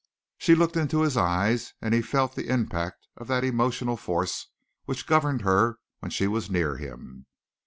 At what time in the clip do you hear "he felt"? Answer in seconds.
1.93-2.33